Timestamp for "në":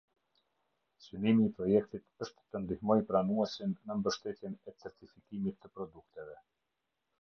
3.91-4.01